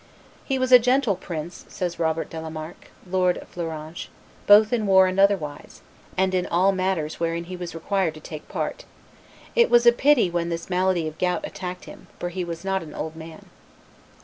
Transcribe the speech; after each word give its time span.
"He 0.45 0.57
was 0.57 0.71
a 0.71 0.79
gentle 0.79 1.15
prince," 1.15 1.63
says 1.67 1.99
Robert 1.99 2.27
de 2.31 2.41
la 2.41 2.49
Marck, 2.49 2.89
lord 3.07 3.37
of 3.37 3.49
Fleuranges, 3.49 4.09
"both 4.47 4.73
in 4.73 4.87
war 4.87 5.05
and 5.05 5.19
otherwise, 5.19 5.81
and 6.17 6.33
in 6.33 6.47
all 6.47 6.71
matters 6.71 7.19
wherein 7.19 7.43
he 7.43 7.55
was 7.55 7.75
required 7.75 8.15
to 8.15 8.19
take 8.19 8.47
part. 8.49 8.85
It 9.55 9.69
was 9.69 9.87
pity 9.99 10.31
when 10.31 10.49
this 10.49 10.71
malady 10.71 11.07
of 11.07 11.19
gout 11.19 11.45
attacked 11.45 11.85
him, 11.85 12.07
for 12.19 12.29
he 12.29 12.43
was 12.43 12.65
not 12.65 12.81
an 12.81 12.95
old 12.95 13.15
man." 13.15 13.45